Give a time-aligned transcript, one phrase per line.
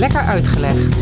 [0.00, 0.96] Lekker Uitgelegd.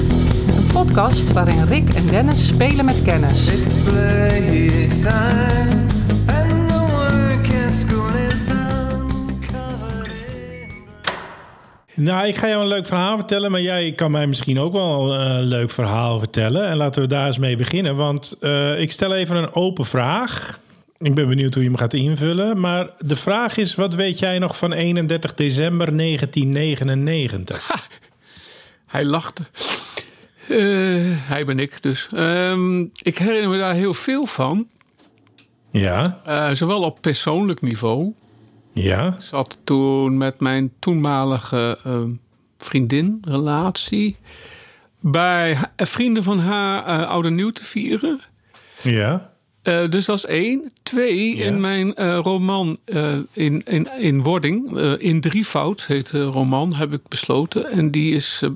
[0.56, 3.46] Een podcast waarin Rick en Dennis spelen met kennis.
[3.46, 5.86] It's playtime,
[6.26, 9.06] and the work at school is done.
[9.40, 10.12] Covered
[11.94, 14.72] in Nou, ik ga jou een leuk verhaal vertellen, maar jij kan mij misschien ook
[14.72, 16.66] wel een leuk verhaal vertellen.
[16.66, 20.60] En laten we daar eens mee beginnen, want eh, ik stel even een open vraag.
[20.98, 24.38] Ik ben benieuwd hoe je hem gaat invullen, maar de vraag is: wat weet jij
[24.38, 27.96] nog van 31 december 1999?
[28.88, 29.42] Hij lachte.
[30.48, 30.56] Eh,
[31.28, 32.08] hij ben ik dus.
[32.14, 34.66] Ehm, ik herinner me daar heel veel van.
[35.70, 38.12] Ja, Eh, zowel op persoonlijk niveau.
[38.72, 42.10] ja, Ik zat toen met mijn toenmalige ehm,
[42.58, 44.16] vriendin, relatie...
[45.00, 48.20] bij ha- vrienden van haar eh, oude nieuw te vieren.
[48.82, 49.30] ja,
[49.62, 50.72] Eh, dus dat is één.
[50.82, 56.24] Twee, in mijn eh, roman eh, in, in, in wording, eh, in drievoud heet de
[56.24, 57.70] roman, heb ik besloten.
[57.70, 58.50] En die is eh,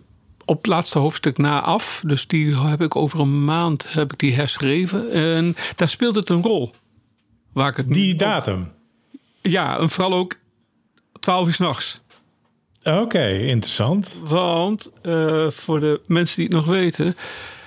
[0.45, 2.03] op het laatste hoofdstuk na af.
[2.07, 5.11] Dus die heb ik over een maand heb ik die herschreven.
[5.11, 6.71] En daar speelt het een rol.
[7.53, 8.73] Waar ik het die datum.
[9.41, 10.34] Ja, en vooral ook
[11.21, 12.01] 12 uur s'nachts.
[12.84, 14.09] Oké, interessant.
[14.25, 17.17] Want eh, voor de mensen die het nog weten,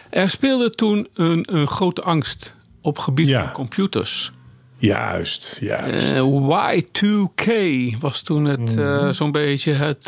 [0.09, 3.43] er speelde toen een, een grote angst op gebied Ja.
[3.43, 4.31] van computers.
[4.77, 6.11] Juist, juist.
[6.13, 7.51] Eh, Y2K
[7.99, 10.07] was toen het eh, zo'n beetje het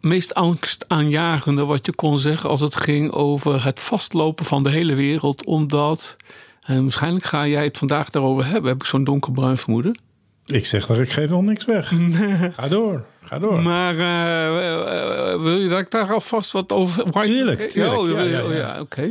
[0.00, 4.94] meest angstaanjagende wat je kon zeggen als het ging over het vastlopen van de hele
[4.94, 5.44] wereld.
[5.44, 6.16] Omdat,
[6.62, 9.98] en waarschijnlijk ga jij het vandaag daarover hebben, heb ik zo'n donkerbruin vermoeden.
[10.46, 11.92] Ik zeg dat ik geef nog niks weg.
[12.56, 13.62] Ga door, ga door.
[13.62, 17.04] Maar eh, eh, eh, wil je dat ik daar alvast wat over...
[17.06, 17.20] Y2K?
[17.22, 17.96] Tuurlijk, tuurlijk.
[17.98, 18.80] Oh, Ja, ja, oh, ja.
[18.80, 19.10] oké.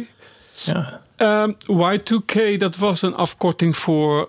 [0.64, 1.02] Ja.
[1.16, 4.28] Ehm, Y2K, dat was een afkorting voor eh,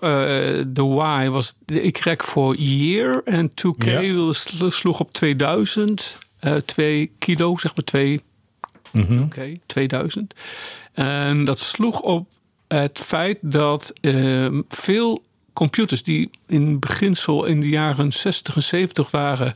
[0.67, 0.81] de
[1.25, 3.21] Y, was de Y voor year.
[3.25, 4.69] En 2K Ja.
[4.69, 6.17] sloeg op 2000.
[6.39, 8.21] Eh 2 kilo, zeg maar 2
[8.91, 9.21] Mhm.
[9.21, 10.33] Oké, 2000.
[10.93, 12.27] En dat sloeg op
[12.67, 15.23] het feit dat ehm, veel
[15.53, 19.55] computers die in beginsel in de jaren 60 en 70 waren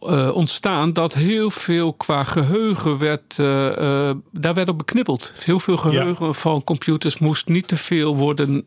[0.00, 5.32] eh, ontstaan, dat heel veel qua geheugen werd, eh, daar werd op beknippeld.
[5.44, 8.66] Heel veel geheugen van computers moest niet te veel worden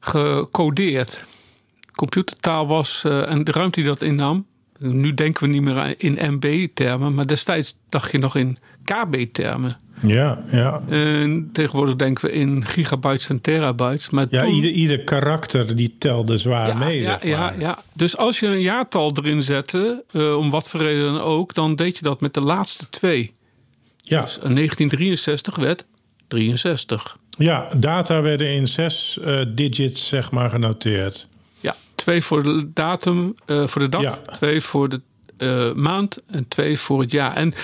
[0.00, 1.24] gecodeerd.
[1.94, 4.46] Computertaal was, en de ruimte die dat innam,
[4.80, 9.78] nu denken we niet meer in MB-termen, maar destijds dacht je nog in KB-termen.
[10.06, 10.82] Ja, ja.
[10.88, 14.10] En tegenwoordig denken we in gigabytes en terabytes.
[14.10, 17.30] Maar Ja, toen- ieder, ieder karakter die telde zwaar ja, mee, ja, zeg maar.
[17.30, 17.78] ja, ja.
[17.92, 21.76] Dus als je een jaartal erin zette, eh, om wat voor reden dan ook, dan
[21.76, 23.32] deed je dat met de laatste twee.
[23.96, 25.84] Ja, Dus 1963 werd
[26.28, 27.16] 63.
[27.38, 31.28] ja, data werden in zes eh, digits, zeg maar, genoteerd.
[32.00, 34.18] Twee voor de datum, eh, voor de dag, Ja.
[34.36, 35.00] twee voor de
[35.36, 37.34] eh, maand en twee voor het jaar.
[37.36, 37.54] En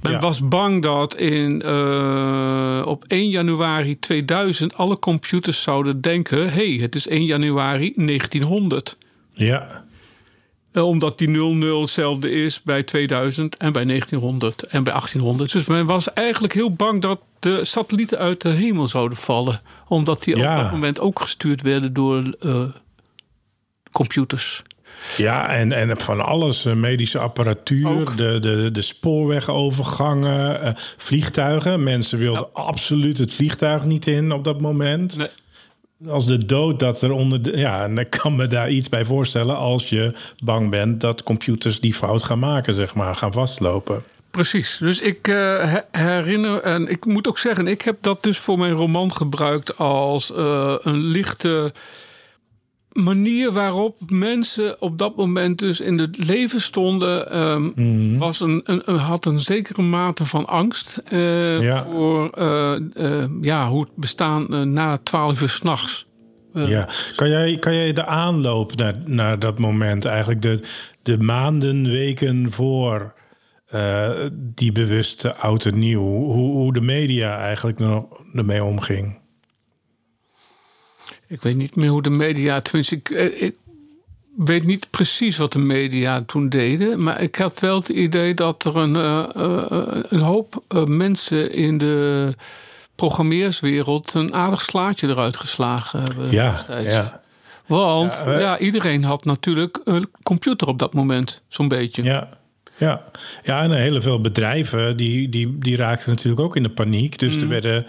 [0.00, 0.18] men Ja.
[0.18, 6.82] was bang dat in, eh, op 1 januari 2000 alle computers zouden denken: hé, hey,
[6.82, 8.96] het is 1 januari 1900.
[9.32, 9.84] Ja,
[10.74, 15.52] Omdat die 00 hetzelfde is bij 2000 en bij 1900 en bij 1800.
[15.52, 19.60] Dus men was eigenlijk heel bang dat de satellieten uit de hemel zouden vallen.
[19.88, 20.56] Omdat die Ja.
[20.56, 22.22] op dat moment ook gestuurd werden door
[23.92, 24.62] computers.
[25.16, 26.64] ja en, en van alles.
[26.64, 28.16] eh, medische apparatuur, Ook.
[28.16, 31.82] de, de, de spoorwegovergangen, eh, vliegtuigen.
[31.82, 35.16] Mensen wilden absoluut het vliegtuig niet in op dat moment.
[35.16, 35.28] Nee.
[36.08, 37.42] Als de dood dat er onder...
[37.42, 39.56] De, ja, en ik kan me daar iets bij voorstellen...
[39.56, 40.12] als je
[40.44, 44.02] bang bent dat computers die fout gaan maken, zeg maar, gaan vastlopen.
[44.30, 44.76] Precies.
[44.80, 45.34] Dus ik eh,
[45.72, 49.78] he- herinner, en ik moet ook zeggen, ik heb dat dus voor mijn roman gebruikt
[49.78, 50.30] als
[50.82, 51.72] een lichte
[52.92, 57.30] manier waarop mensen op dat moment dus in het leven stonden.
[57.30, 58.18] ehm, Mhm.
[58.18, 61.86] was een, een, had een zekere mate van angst eh, Ja.
[61.90, 66.06] voor eh, eh, ja, hoe het bestaan na twaalf uur s'nachts.
[66.54, 70.60] Ja, kan jij, kan jij de aanloop naar, naar dat moment, eigenlijk de,
[71.02, 73.14] de maanden, weken voor
[74.38, 78.04] die bewuste oud en nieuw, hoe, hoe de media eigenlijk nog
[78.34, 79.18] ermee omging?
[81.32, 83.56] Ik weet niet meer hoe de media, tenminste, ik, eh, ik
[84.36, 87.02] weet niet precies wat de media toen deden.
[87.02, 91.78] Maar ik had wel het idee dat er een, eh, eh, een hoop mensen in
[91.78, 92.34] de
[92.94, 96.30] programmeerswereld een aardig slaatje eruit geslagen hebben.
[96.30, 96.92] Ja, destijds.
[96.92, 97.22] ja,
[97.66, 102.02] Want Ja, ja, iedereen had natuurlijk een computer op dat moment, zo'n beetje.
[102.02, 102.28] ja.
[102.76, 103.02] Ja,
[103.42, 107.18] ja en hele veel bedrijven die, die, die raakten natuurlijk ook in de paniek.
[107.18, 107.86] Dus er werden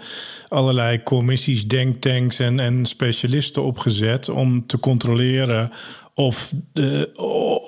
[0.48, 5.70] allerlei commissies, denktanks en, en specialisten opgezet om te controleren
[6.14, 7.02] of, eh,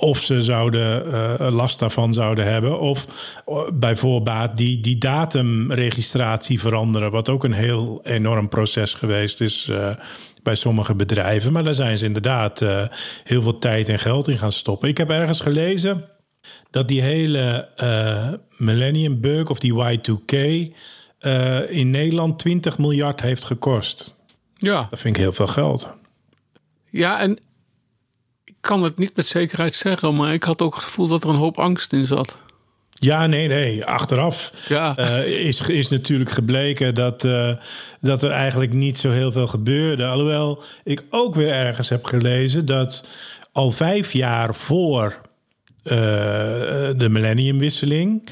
[0.01, 2.81] of ze zouden eh, last daarvan zouden hebben.
[2.81, 3.07] Of
[3.47, 7.11] eh, bij voorbaat die, die datumregistratie veranderen.
[7.11, 9.91] Wat ook een heel enorm proces geweest is eh,
[10.43, 11.53] bij sommige bedrijven.
[11.53, 12.65] Maar daar zijn ze inderdaad
[13.25, 14.89] heel veel tijd en geld in gaan stoppen.
[14.89, 16.05] Ik heb ergens gelezen
[16.71, 20.35] dat die hele eh, Millennium Bug of die Y2K
[21.19, 24.17] eh, in Nederland 20 miljard heeft gekost.
[24.57, 24.87] Ja.
[24.91, 25.91] Dat vind ik heel veel geld.
[26.91, 27.39] ja, en
[28.45, 31.31] ik kan het niet met zekerheid zeggen, maar ik had ook het gevoel dat er
[31.31, 32.37] een hoop angst in zat.
[32.99, 33.85] Ja, nee, nee.
[33.85, 34.97] Achteraf Ja.
[34.97, 37.21] eh, is, is natuurlijk gebleken dat,
[38.01, 40.07] dat er eigenlijk niet zo heel veel gebeurde.
[40.07, 43.05] Alhoewel ik ook weer ergens heb gelezen dat
[43.53, 45.21] al vijf jaar voor
[45.87, 48.23] de millenniumwisseling.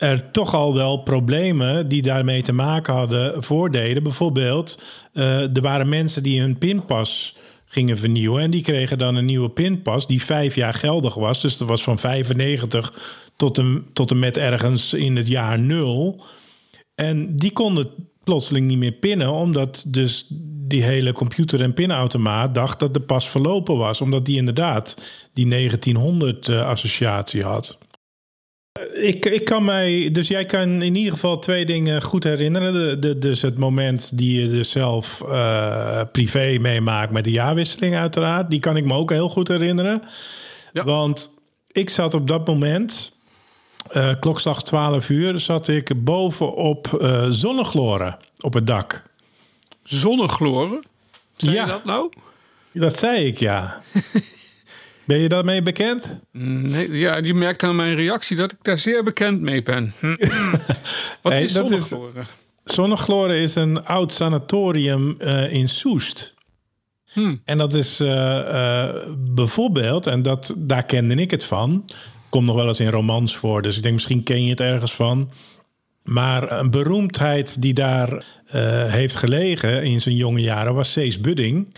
[0.00, 4.02] Er toch al wel problemen die daarmee te maken hadden voordeden.
[4.02, 4.82] Bijvoorbeeld,
[5.12, 8.42] eh, er waren mensen die hun pinpas gingen vernieuwen.
[8.42, 11.40] En die kregen dan een nieuwe pinpas die vijf jaar geldig was.
[11.40, 12.92] Dus dat was van 95
[13.36, 16.24] tot en, tot en met ergens in het jaar nul.
[16.94, 17.90] En die konden
[18.24, 20.26] plotseling niet meer pinnen, omdat dus
[20.70, 24.00] die hele computer- en pinautomaat dacht dat de pas verlopen was.
[24.00, 24.96] Omdat die inderdaad
[25.32, 27.78] die 1900-associatie had.
[28.92, 32.72] Ik, ik kan mij, dus jij kan in ieder geval twee dingen goed herinneren.
[32.72, 37.96] De, de, dus het moment die je dus zelf eh, privé meemaakt met de jaarwisseling,
[37.96, 38.50] uiteraard.
[38.50, 40.02] Die kan ik me ook heel goed herinneren.
[40.72, 40.84] Ja.
[40.84, 41.30] Want
[41.72, 43.12] ik zat op dat moment,
[43.90, 49.02] eh klokslag 12 uur, zat ik bovenop eh zonnegloren op het dak.
[49.90, 50.84] Zonnegloren?
[51.36, 51.60] Zei Ja.
[51.64, 52.12] je dat nou?
[52.72, 53.80] Dat zei ik, ja.
[55.04, 56.16] ben je daarmee bekend?
[56.32, 59.92] Nee, ja, je merkt aan mijn reactie dat ik daar zeer bekend mee ben.
[60.00, 60.16] Hm.
[61.22, 62.26] Wat Nee, is zonnegloren?
[62.64, 66.34] Zonnegloren is een oud sanatorium eh, in Soest.
[67.12, 67.36] Hm.
[67.44, 71.84] En dat is eh, eh, bijvoorbeeld, en dat, daar kende ik het van.
[72.28, 74.92] Komt nog wel eens in romans voor, dus ik denk misschien ken je het ergens
[74.92, 75.30] van.
[76.04, 78.24] Maar een beroemdheid die daar
[78.86, 81.74] heeft gelegen in zijn jonge jaren was Cees Budding.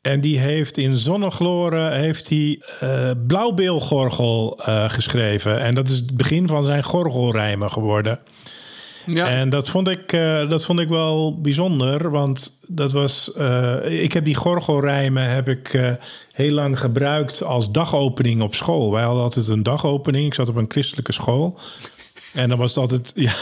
[0.00, 5.60] En die heeft in Zonnegloren heeft hij eh Blauwbeelgorgel eh, geschreven.
[5.60, 8.18] En dat is het begin van zijn gorgelrijmen geworden.
[9.06, 13.32] Ja, En dat vond, ik, eh, dat vond ik wel bijzonder, want dat was.
[13.32, 15.92] eh, ik heb die gorgelrijmen heb ik eh,
[16.32, 18.92] heel lang gebruikt als dagopening op school.
[18.92, 20.26] Wij hadden altijd een dagopening.
[20.26, 21.58] Ik zat op een christelijke school.
[22.34, 23.12] En dan was het altijd.
[23.24, 23.32] Ja,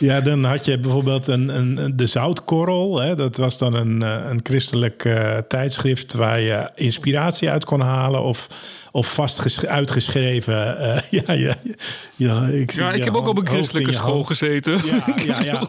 [0.00, 3.00] ja dan had je bijvoorbeeld een, een, de Zoutkorrel.
[3.00, 7.80] Hè, dat was dan een, eh, een christelijk eh, tijdschrift waar je inspiratie uit kon
[7.80, 8.22] halen.
[8.22, 8.48] Of,
[8.92, 10.78] of vast ges- uitgeschreven.
[10.78, 11.54] eh, ja, ja,
[12.16, 14.80] ja, ik, zie ja, ik heb ook op een christelijke school gezeten.
[14.86, 15.68] Ja, ja, ja.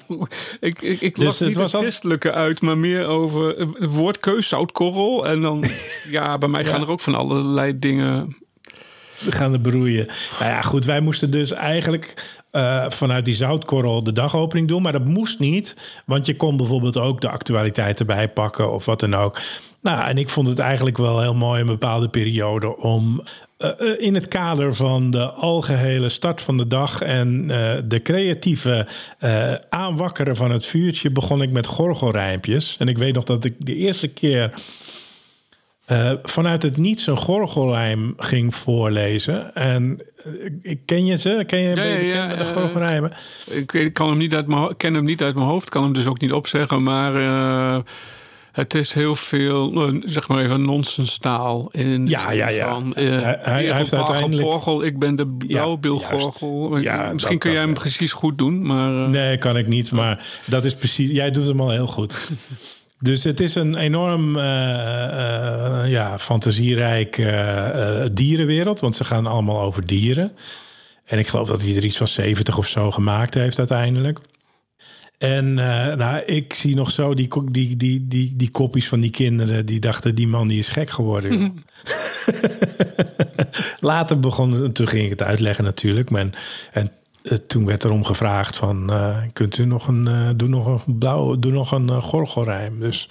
[0.59, 3.47] ik, ik, ik Dus las het niet was het al- christelijke uit, maar meer over
[3.57, 5.27] het woordkeus, zoutkorrel.
[5.27, 5.63] En dan,
[6.11, 8.35] ja, bij mij gaan er ook van allerlei dingen.
[9.29, 10.05] gaan er beroeien.
[10.39, 14.81] Nou ja, goed, wij moesten dus eigenlijk eh, vanuit die zoutkorrel de dagopening doen.
[14.81, 18.99] Maar dat moest niet, want je kon bijvoorbeeld ook de actualiteit erbij pakken of wat
[18.99, 19.39] dan ook.
[19.81, 23.23] Nou, en ik vond het eigenlijk wel heel mooi een bepaalde periode om
[23.57, 27.47] eh, eh, in het kader van de algehele start van de dag en
[27.87, 28.87] de creatieve
[29.69, 32.75] aanwakkeren van het vuurtje begon ik met gorgelrijmpjes.
[32.79, 34.53] En ik weet nog dat ik de eerste keer
[35.89, 39.55] eh, vanuit het niets een gorgelrijm ging voorlezen.
[39.55, 40.01] En
[40.63, 41.43] eh, ken je ze?
[41.47, 43.11] Ken je, Ja, ben je ja, bekend ja, met de eh, gorgelrijmen?
[43.71, 46.05] Ik, kan hem niet uit mijn, ken hem niet uit mijn hoofd, kan hem dus
[46.05, 46.83] ook niet opzeggen.
[46.83, 47.13] Maar
[48.51, 51.69] het is heel veel, zeg maar even, nonsenstaal.
[51.71, 52.73] In, Ja, ja, ja.
[52.73, 56.77] Van, Hij- hij heeft uiteindelijk- Gorgel, ik ben de blauwbeelgorgel.
[56.77, 59.09] Ja, Misschien kun jij hem precies goed doen, maar...
[59.09, 59.91] Nee, kan ik niet.
[59.91, 61.11] Maar dat is precies.
[61.11, 62.17] Jij doet hem al heel goed.
[62.99, 64.43] Dus het is een enorm eh,
[65.85, 67.15] ja, fantasierijk
[68.11, 68.79] dierenwereld.
[68.79, 70.31] Want ze gaan allemaal over dieren.
[71.05, 74.19] En ik geloof dat hij er iets van 70 of zo gemaakt heeft uiteindelijk.
[75.17, 79.65] En nou, ik zie nog zo die, die, die, die, die koppies van die kinderen.
[79.65, 81.63] Die dachten, die man die is gek geworden.
[83.79, 86.09] Later begon, toen ging ik het uitleggen natuurlijk.
[86.09, 86.29] Maar,
[86.71, 86.91] en
[87.47, 91.35] toen werd erom gevraagd van, eh, kunt u nog een, eh, doe nog een blauw,
[91.35, 92.79] doe nog een uh, gorgelrijm.
[92.79, 93.09] Dus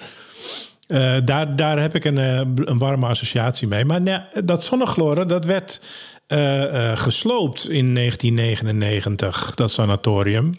[0.87, 3.85] eh, daar, daar heb ik een, eh, een warme associatie mee.
[3.85, 5.81] Maar nee, dat zonnegloren, dat werd
[6.27, 10.59] eh, eh, gesloopt in 1999, dat sanatorium.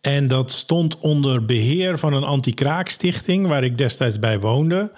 [0.00, 4.90] En dat stond onder beheer van een anti-kraakstichting, waar ik destijds bij woonde.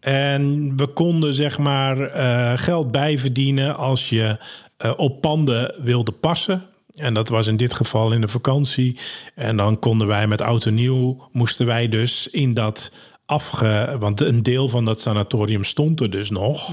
[0.00, 4.38] En we konden zeg maar eh, geld bijverdienen als je
[4.76, 6.64] eh, op panden wilde passen.
[6.94, 8.98] En dat was in dit geval in de vakantie.
[9.34, 12.92] En dan konden wij met oud en nieuw, moesten wij dus in dat
[13.26, 13.96] afge...
[13.98, 16.72] Want een deel van dat sanatorium stond er dus nog.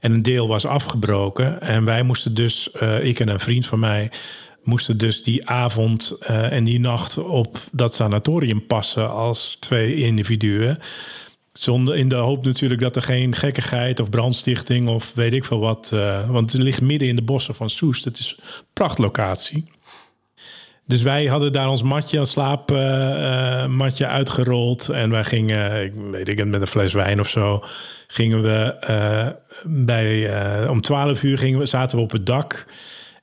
[0.00, 1.60] En een deel was afgebroken.
[1.60, 4.10] En wij moesten dus, eh, ik en een vriend van mij...
[4.62, 9.10] moesten dus die avond eh, en die nacht op dat sanatorium passen...
[9.10, 10.78] als twee individuen.
[11.58, 14.88] Zonder, in de hoop natuurlijk dat er geen gekkigheid of brandstichting...
[14.88, 15.90] of weet ik veel wat...
[15.92, 18.04] eh, want het ligt midden in de bossen van Soest.
[18.04, 19.64] Het is een prachtlocatie.
[20.86, 24.88] Dus wij hadden daar ons matje, slaapmatje uitgerold.
[24.88, 27.64] En wij gingen, ik weet ik het, met een fles wijn of zo...
[28.06, 29.28] gingen we eh,
[29.64, 30.28] bij...
[30.62, 32.66] eh, om 12 uur gingen we, zaten we op het dak...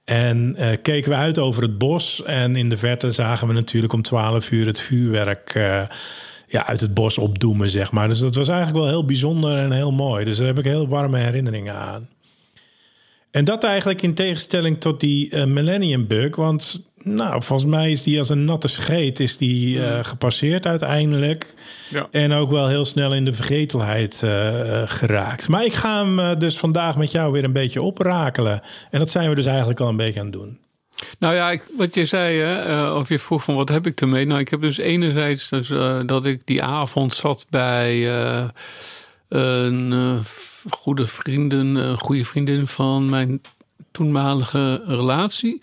[0.06, 2.24] En eh, keken we uit over het bos.
[2.24, 5.54] En in de verte zagen we natuurlijk om 12 uur het vuurwerk...
[6.52, 8.08] ja, uit het bos opdoemen, zeg maar.
[8.08, 10.26] Dus dat was eigenlijk wel heel bijzonder en heel mooi.
[10.26, 12.10] Dus daar heb ik heel warme herinneringen aan.
[13.32, 16.36] En dat eigenlijk in tegenstelling tot die eh, Millennium Bug.
[16.36, 21.54] Want nou, volgens mij is die als een natte scheet is die, eh, gepasseerd uiteindelijk.
[21.90, 22.08] Ja.
[22.12, 25.48] En ook wel heel snel in de vergetelheid eh, geraakt.
[25.48, 28.62] Maar ik ga hem dus vandaag met jou weer een beetje oprakelen.
[28.90, 30.60] En dat zijn we dus eigenlijk al een beetje aan het doen.
[31.20, 34.02] Nou ja, ik, wat je zei, hè, eh, of je vroeg van wat heb ik
[34.02, 34.26] ermee?
[34.26, 38.48] Nou, ik heb dus enerzijds dus, eh, dat ik die avond zat bij eh,
[39.28, 40.24] een
[40.70, 43.42] goede vriendin, een goede vriendin van mijn
[43.92, 45.60] toenmalige relatie.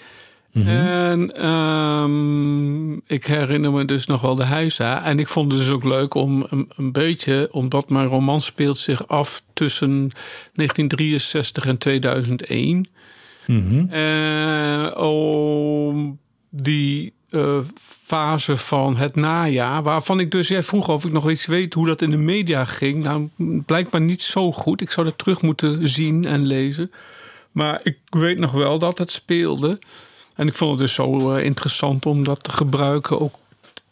[0.66, 5.04] En ehm, ik herinner me dus nog wel de huisa.
[5.04, 8.78] En ik vond het dus ook leuk om een, een beetje, omdat mijn roman speelt
[8.78, 10.11] zich af tussen
[10.54, 12.87] 1963 en 2001.
[13.90, 16.19] Eh, om
[16.50, 17.59] die eh,
[18.05, 21.87] fase van het najaar, waarvan ik dus, jij vroeg of ik nog iets weet hoe
[21.87, 23.02] dat in de media ging.
[23.02, 23.28] Nou,
[23.67, 24.81] blijkbaar niet zo goed.
[24.81, 26.90] Ik zou dat terug moeten zien en lezen.
[27.52, 29.78] Maar ik weet nog wel dat het speelde.
[30.35, 33.21] En ik vond het dus zo eh, interessant om dat te gebruiken.
[33.21, 33.35] Ook,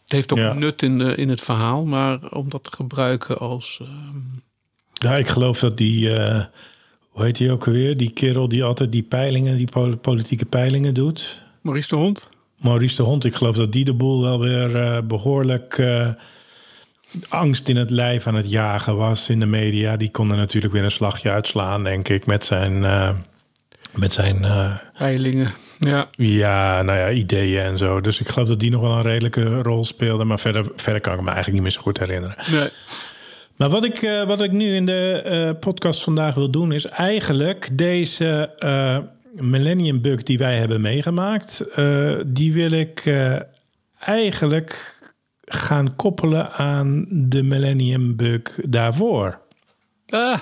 [0.02, 0.52] het heeft ook Ja.
[0.52, 3.78] nut in, de, in het verhaal, maar om dat te gebruiken als.
[3.82, 3.88] eh,
[4.92, 6.10] Ja, ik geloof dat die,
[7.16, 7.96] hoe heet die ook alweer?
[7.96, 11.42] Die kerel die altijd die peilingen, die pol- politieke peilingen doet.
[11.60, 12.28] Maurice de Hond.
[12.56, 16.08] Maurice de Hond, ik geloof dat die de boel wel weer eh, behoorlijk eh,
[17.28, 19.96] angst in het lijf aan het jagen was in de media.
[19.96, 23.10] Die kon er natuurlijk weer een slagje uitslaan, denk ik, met zijn, eh,
[23.94, 24.46] met zijn
[24.98, 25.54] Peilingen.
[25.78, 26.08] Ja.
[26.10, 28.00] ja, nou ja, ideeën en zo.
[28.00, 30.24] Dus ik geloof dat die nog wel een redelijke rol speelde.
[30.24, 32.36] Maar verder, verder kan ik me eigenlijk niet meer zo goed herinneren.
[32.50, 32.68] Nee.
[33.56, 36.84] Maar wat ik, eh, wat ik nu in de eh, podcast vandaag wil doen, is
[36.84, 38.98] eigenlijk deze eh,
[39.32, 41.64] Millennium Bug die wij hebben meegemaakt,
[42.26, 43.14] die wil ik
[43.98, 44.94] eigenlijk
[45.44, 49.38] gaan koppelen aan de Millennium Bug daarvoor.
[50.08, 50.38] Ah,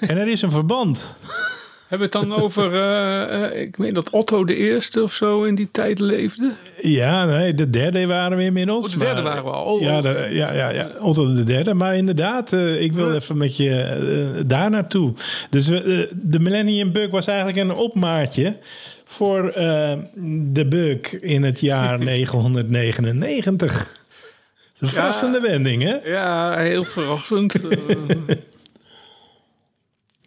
[0.00, 1.04] En er is een verband.
[1.90, 5.42] Hebben we het dan over, eh, eh, ik meen dat Otto de Eerste of zo
[5.42, 6.52] in die tijd leefde?
[6.80, 8.86] Ja, nee, de derde waren we inmiddels.
[8.86, 9.64] Oh, de derde maar- waren we al.
[9.74, 10.02] Oh, ja, oh.
[10.02, 11.74] de, ja, ja, ja, Otto de derde.
[11.74, 15.12] Maar inderdaad, eh, ik wil even met je daar naartoe.
[15.50, 15.64] Dus
[16.12, 18.56] de Millennium Bug was eigenlijk een opmaatje
[19.04, 19.52] voor
[20.52, 23.98] de bug in het jaar 999.
[24.78, 26.10] Een verrassende wending, hè?
[26.10, 27.54] Ja, heel verrassend.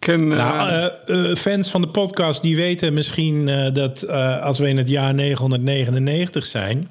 [0.03, 4.07] Ken, eh, Nou, eh, eh, fans van de podcast die weten misschien dat
[4.41, 6.89] als we in het jaar 999 zijn,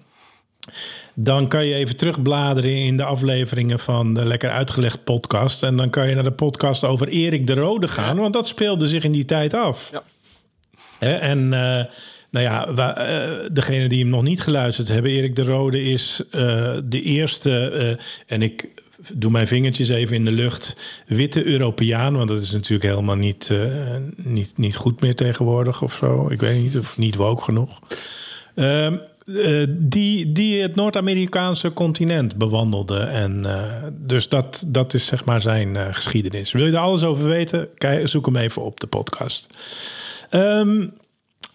[1.15, 5.63] dan kan je even terugbladeren in de afleveringen van de Lekker Uitgelegd podcast.
[5.63, 8.89] En dan kan je naar de podcast over Erik de Rode gaan, want dat speelde
[8.89, 9.91] zich in die tijd af.
[9.93, 10.03] Ja.
[10.99, 11.49] Hè, en
[12.31, 16.23] nou ja, wa- eh, degene die hem nog niet geluisterd hebben, Erik de Rode is
[16.85, 18.69] de eerste, en ik
[19.15, 23.51] doe mijn vingertjes even in de lucht, witte Europeaan, want dat is natuurlijk helemaal niet,
[23.51, 26.29] eh, niet, niet goed meer tegenwoordig of zo.
[26.31, 27.81] Ik weet niet, of niet woke genoeg.
[28.55, 32.99] Ehm, eh, die, die het Noord-Amerikaanse continent bewandelde.
[32.99, 36.53] En eh, dus dat, dat is zeg maar zijn geschiedenis.
[36.53, 37.69] Wil je er alles over weten?
[37.75, 39.47] Kijk, zoek hem even op de podcast.
[40.31, 40.87] Ehm,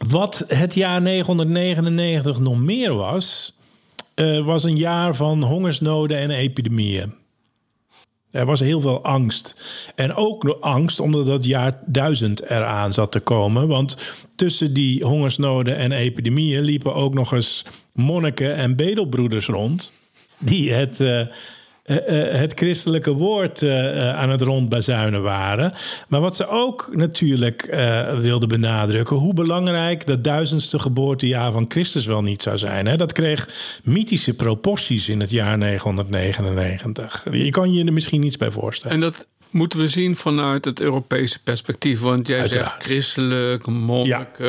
[0.08, 3.56] wat het jaar 999 nog meer was,
[4.44, 7.14] was een jaar van hongersnoden en epidemieën.
[8.32, 9.56] Er was heel veel angst.
[9.96, 13.68] En ook angst omdat dat jaar 1000 eraan zat te komen.
[13.68, 13.98] Want
[14.36, 19.92] tussen die hongersnoden en epidemieën liepen ook nog eens monniken en bedelbroeders rond.
[20.40, 21.22] Die het, eh,
[21.94, 25.74] het christelijke woord eh, eh, aan het rondbazuinen waren.
[26.08, 32.06] Maar wat ze ook natuurlijk eh, wilden benadrukken, hoe belangrijk dat duizendste geboortejaar van Christus
[32.06, 32.86] wel niet zou zijn.
[32.88, 32.96] Hè?
[32.96, 33.50] Dat kreeg
[33.84, 37.26] mythische proporties in het jaar 999.
[37.32, 38.96] Je kan je er misschien niets bij voorstellen.
[38.96, 42.00] En dat moeten we zien vanuit het Europese perspectief.
[42.02, 42.70] Want jij Uiteraard.
[42.72, 44.28] zegt christelijk, monnik.
[44.40, 44.48] eh,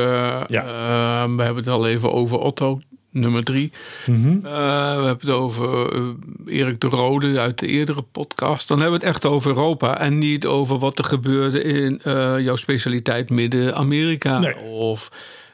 [0.48, 0.62] Ja.
[0.64, 2.80] eh, we hebben het al even over Otto
[3.10, 3.72] nummer drie.
[4.06, 4.28] Mhm.
[4.28, 8.68] Eh, we hebben het over eh, Erik de Rode uit de eerdere podcast.
[8.68, 12.38] Dan hebben we het echt over Europa en niet over wat er gebeurde in eh,
[12.38, 14.38] jouw specialiteit Midden-Amerika.
[14.38, 14.56] Nee.
[14.58, 15.12] Of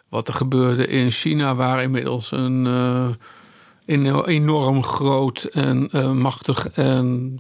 [0.09, 2.65] wat er gebeurde in China, waar inmiddels een,
[3.87, 7.39] een enorm groot en machtig en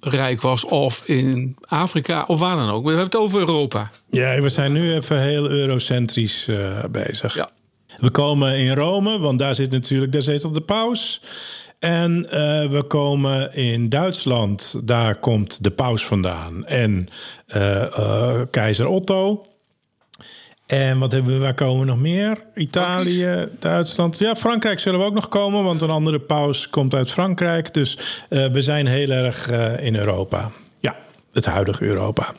[0.00, 0.64] rijk was.
[0.64, 2.82] Of in Afrika, of waar dan ook.
[2.82, 3.90] We hebben het over Europa.
[4.10, 6.48] Ja, we zijn nu even heel eurocentrisch
[6.90, 7.34] bezig.
[7.34, 7.50] Ja.
[7.98, 11.20] We komen in Rome, want daar zit natuurlijk, daar zetelt de paus.
[11.78, 16.66] En eh, we komen in Duitsland, daar komt de paus vandaan.
[16.66, 17.08] En
[17.46, 19.46] eh, eh, keizer Otto.
[20.66, 22.44] En wat hebben we, waar komen we nog meer?
[22.54, 24.18] Italië, Duitsland.
[24.18, 27.74] Ja, Frankrijk zullen we ook nog komen, want een andere paus komt uit Frankrijk.
[27.74, 27.98] Dus
[28.28, 29.50] we zijn heel erg
[29.80, 30.50] in Europa.
[30.80, 30.96] Ja,
[31.32, 32.32] het huidige Europa.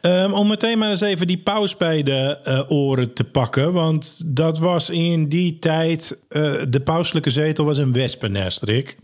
[0.00, 3.72] Ehm, om meteen maar eens even die paus bij de eh, oren te pakken.
[3.72, 6.18] Want dat was in die tijd.
[6.28, 8.96] eh, de pauselijke zetel was een wespennest, Rick.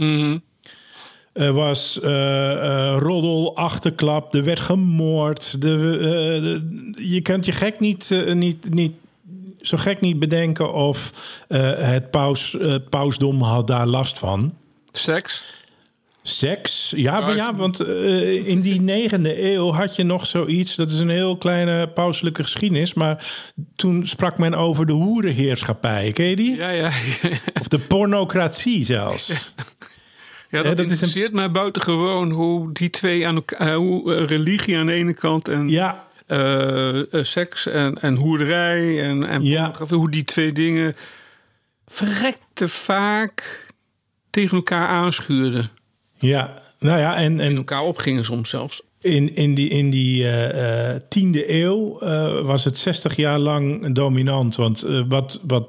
[1.33, 5.61] Er was eh, roddel, achterklap, er werd gemoord.
[5.61, 8.93] De, de- je kunt je gek niet, niet, niet,
[9.61, 11.13] zo gek niet bedenken of
[11.79, 12.57] het paus,
[12.91, 14.55] pausdom had daar last van.
[14.93, 15.43] Seks.
[16.27, 16.93] Seks?
[16.97, 20.75] Ja, Ja, maar ja want eh, in die negende eeuw had je nog zoiets.
[20.75, 22.95] Dat is een heel kleine pauselijke geschiedenis.
[22.95, 23.33] Maar
[23.77, 26.13] toen sprak men over de hoerenheerschappij.
[26.13, 26.57] Ken je die?
[26.57, 26.91] Ja, ja.
[27.61, 29.29] Of de pornocratie zelfs.
[29.29, 34.15] Ja, dat, dat is een- interesseert mij buitengewoon hoe die twee aan elkaar, eh, hoe
[34.15, 36.07] eh, religie aan de ene kant en Ja,
[37.23, 39.73] seks en, en hoerderij en, en Ja.
[39.89, 40.95] hoe die twee dingen
[41.87, 43.67] verrekte vaak
[44.31, 45.71] tegen elkaar aanschuurden.
[46.25, 46.63] Ja.
[46.79, 48.83] Nou ja, en, En en elkaar opgingen soms zelfs.
[49.01, 53.95] in, in die, in die eh, eh, tiende eeuw eh, was het 60 jaar lang
[53.95, 54.57] dominant.
[54.57, 55.69] Want wat, wat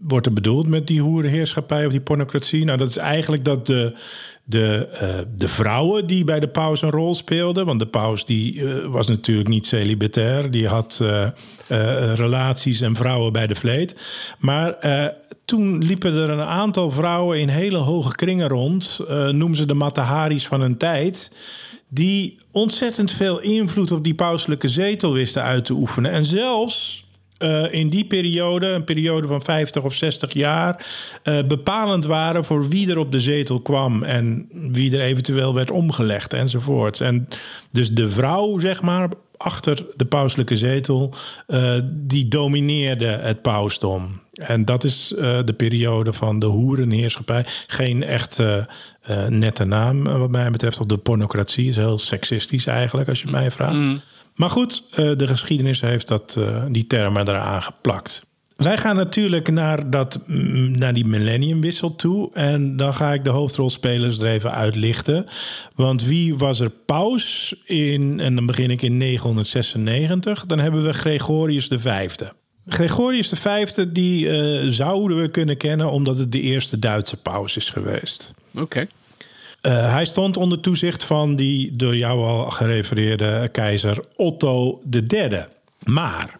[0.00, 2.64] wordt er bedoeld met die hoerenheerschappij of die pornocratie?
[2.64, 3.96] Nou, dat is eigenlijk dat de,
[4.44, 4.88] de,
[5.36, 7.66] de vrouwen die bij de paus een rol speelden...
[7.66, 10.50] want de paus die, was natuurlijk niet celibatair.
[10.50, 11.02] Die had
[12.14, 13.96] relaties en vrouwen bij de vleet.
[14.38, 14.76] Maar
[15.46, 19.00] toen liepen er een aantal vrouwen in hele hoge kringen rond.
[19.08, 21.32] eh noemen ze de Mataharis van hun tijd
[21.88, 26.10] die ontzettend veel invloed op die pauselijke zetel wisten uit te oefenen.
[26.10, 27.06] En zelfs
[27.38, 30.86] eh, in die periode, een periode van 50 of 60 jaar,
[31.22, 35.70] eh, bepalend waren voor wie er op de zetel kwam en wie er eventueel werd
[35.70, 37.00] omgelegd enzovoort.
[37.00, 37.28] En
[37.70, 41.14] dus de vrouw, zeg maar, achter de pauselijke zetel,
[41.46, 44.20] eh, die domineerde het pausdom.
[44.32, 47.46] En dat is eh, de periode van de hoerenheerschappij.
[47.66, 48.64] Geen echt eh,
[49.28, 50.80] nette naam, wat mij betreft.
[50.80, 54.02] Of de pornocratie is heel seksistisch eigenlijk, als je mij vraagt.
[54.34, 58.25] Maar goed, de geschiedenis heeft dat, die termen eraan geplakt.
[58.56, 62.34] Wij gaan natuurlijk naar, dat, mm, naar die millenniumwissel toe.
[62.34, 65.26] En dan ga ik de hoofdrolspelers er even uitlichten.
[65.74, 70.46] Want wie was er paus in, en dan begin ik in 996.
[70.46, 72.08] Dan hebben we Gregorius V.
[72.66, 77.70] Gregorius V, die eh, zouden we kunnen kennen omdat het de eerste Duitse paus is
[77.70, 78.30] geweest.
[78.54, 78.86] Oké.
[79.60, 85.44] Eh, hij stond onder toezicht van die door jou al gerefereerde keizer Otto III.
[85.84, 86.36] Maar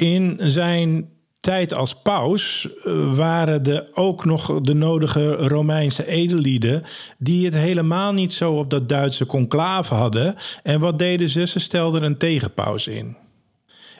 [0.00, 1.08] in zijn
[1.40, 6.82] tijd als paus eh, waren er ook nog de nodige Romeinse edellieden
[7.18, 10.34] die het helemaal niet zo op dat Duitse conclave hadden.
[10.62, 11.46] En wat deden ze?
[11.46, 13.16] Ze stelden een tegenpaus in.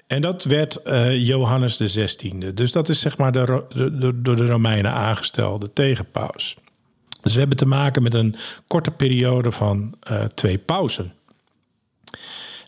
[0.07, 2.55] En dat werd eh, Johannes de.
[2.55, 3.65] Dus dat is zeg maar de,
[3.99, 6.57] de- door de Romeinen aangestelde tegenpaus.
[7.23, 8.35] Dus we hebben te maken met een
[8.67, 11.13] korte periode van eh, twee pausen.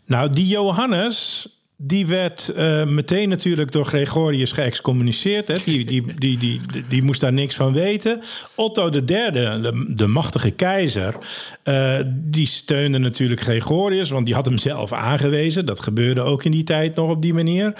[0.05, 1.47] Nou, die Johannes,
[1.85, 5.65] die werd eh, meteen natuurlijk door Gregorius geëxcommuniceerd.
[5.65, 8.21] Die, die, die, die, die, moest daar niks van weten.
[8.55, 11.15] Otto III, de, de machtige keizer,
[11.63, 15.65] eh, die steunde natuurlijk Gregorius, want die had hem zelf aangewezen.
[15.65, 17.73] Dat gebeurde ook in die tijd nog op die manier.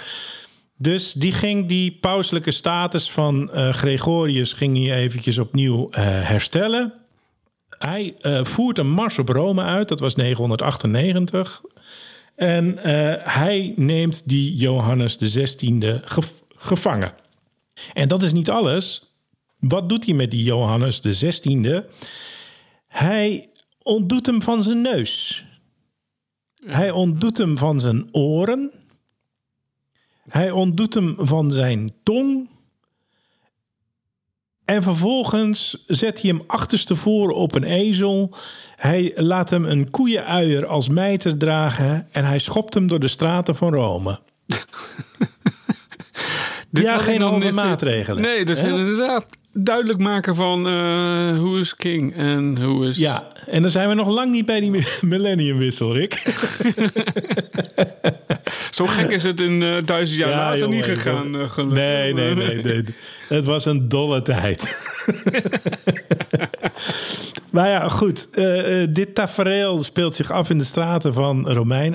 [0.76, 6.92] Dus die ging die pauselijke status van eh, Gregorius ging hij eventjes opnieuw herstellen.
[7.78, 11.62] Hij voert een mars op Rome uit, dat was 998.
[12.36, 17.14] En eh, hij neemt die Johannes de 16e ge- gevangen.
[17.92, 19.12] En dat is niet alles.
[19.58, 21.90] Wat doet hij met die Johannes de 16e?
[22.86, 23.48] Hij
[23.82, 25.44] ontdoet hem van zijn neus.
[26.64, 28.72] Hij ontdoet hem van zijn oren.
[30.28, 32.48] Hij ontdoet hem van zijn tong.
[34.64, 38.34] En vervolgens zet hij hem achterstevoren op een ezel.
[38.76, 42.08] Hij laat hem een koeienuier als mijter dragen.
[42.12, 44.18] En hij schopt hem door de straten van Rome.
[46.82, 48.22] Ja, geen andere maatregelen.
[48.22, 52.96] Nee, dat is inderdaad duidelijk maken van eh who is king en who is...
[52.96, 56.12] Ja, en dan zijn we nog lang niet bij die mi- millenniumwissel, Rick.
[58.70, 61.34] Zo gek is het in eh, duizend jaar Ja, later jongen, niet gegaan.
[61.40, 61.78] eh, gelukkig.
[61.78, 62.84] Nee, nee, nee, nee.
[63.28, 64.90] Het was een dolle tijd.
[67.52, 68.28] maar ja, goed.
[68.94, 71.94] dit tafereel speelt zich af in de straten van Romein,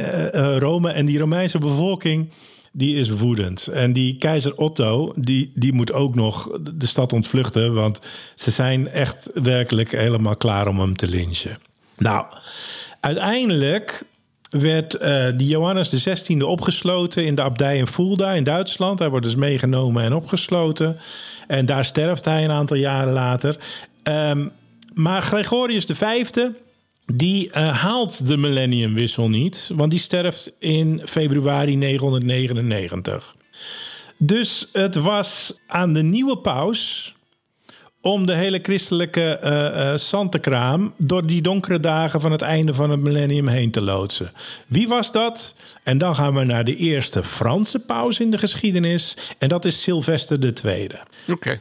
[0.57, 0.91] Rome.
[0.91, 2.29] En die Romeinse bevolking,
[2.71, 3.67] die is woedend.
[3.67, 7.73] En die keizer Otto, die, die moet ook nog de stad ontvluchten.
[7.73, 7.99] Want
[8.35, 11.57] ze zijn echt werkelijk helemaal klaar om hem te lynchen.
[11.97, 12.25] Nou,
[12.99, 14.03] uiteindelijk
[14.49, 18.99] werd eh, die Johannes de 16e opgesloten in de abdij in Fulda in Duitsland.
[18.99, 20.97] Hij wordt dus meegenomen en opgesloten.
[21.47, 23.57] En daar sterft hij een aantal jaren later.
[24.03, 24.47] Ehm,
[24.93, 26.25] maar Gregorius V,
[27.13, 33.35] die eh, haalt de millenniumwissel niet, want die sterft in februari 999.
[34.17, 37.13] Dus het was aan de nieuwe paus
[38.01, 43.47] om de hele christelijke zantekraam door die donkere dagen van het einde van het millennium
[43.47, 44.31] heen te loodsen.
[44.67, 45.55] Wie was dat?
[45.83, 49.17] En dan gaan we naar de eerste Franse paus in de geschiedenis.
[49.37, 50.89] En dat is Sylvester II.
[51.27, 51.59] Oké.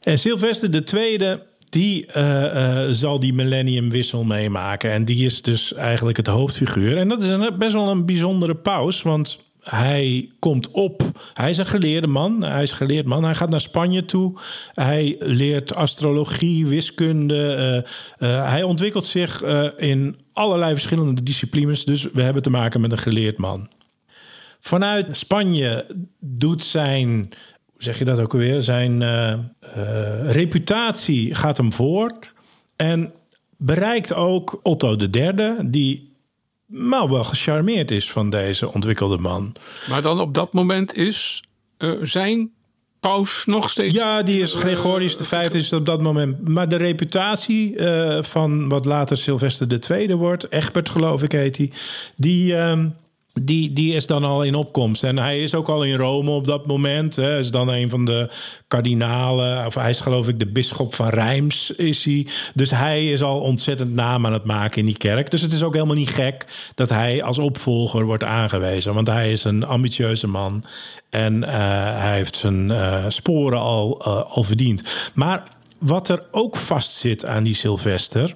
[0.00, 1.38] En Sylvester II,
[1.70, 4.90] die eh, eh, zal die millenniumwissel meemaken.
[4.90, 6.96] En die is dus eigenlijk het hoofdfiguur.
[6.96, 11.02] En dat is een, best wel een bijzondere paus, want hij komt op.
[11.34, 12.44] Hij is een geleerde man.
[12.44, 13.24] Hij is een geleerd man.
[13.24, 14.38] Hij gaat naar Spanje toe.
[14.72, 17.84] Hij leert astrologie, wiskunde.
[18.18, 19.42] eh, hij ontwikkelt zich
[19.76, 21.84] in allerlei verschillende disciplines.
[21.84, 23.68] Dus we hebben te maken met een geleerd man.
[24.60, 25.86] Vanuit Spanje
[26.20, 27.28] doet zijn,
[27.78, 29.40] zeg je dat ook alweer, zijn eh, eh,
[30.30, 32.32] reputatie gaat hem voort.
[32.76, 33.12] En
[33.56, 36.16] bereikt ook Otto III, die
[36.66, 39.54] nou wel gecharmeerd is van deze ontwikkelde man.
[39.88, 41.42] Maar dan op dat moment is
[41.76, 42.50] eh, zijn
[43.00, 43.94] paus nog steeds...
[43.94, 46.48] Ja, die is Gregorius de Vijfde is op dat moment.
[46.48, 47.82] Maar de reputatie
[48.22, 51.72] van wat later Sylvester II wordt, Egbert geloof ik heet hij,
[52.16, 52.88] die, ehm,
[53.42, 55.04] die, die is dan al in opkomst.
[55.04, 57.16] En hij is ook al in Rome op dat moment.
[57.16, 57.38] Hè.
[57.38, 58.30] Is dan een van de
[58.68, 62.26] kardinalen, of hij is geloof ik de bisschop van Reims is hij.
[62.54, 65.30] Dus hij is al ontzettend naam aan het maken in die kerk.
[65.30, 68.94] Dus het is ook helemaal niet gek dat hij als opvolger wordt aangewezen.
[68.94, 70.64] Want hij is een ambitieuze man.
[71.10, 71.52] En eh,
[72.00, 74.82] hij heeft zijn eh, sporen al, eh, al verdiend.
[75.14, 75.42] Maar
[75.78, 78.34] wat er ook vast zit aan die Sylvester...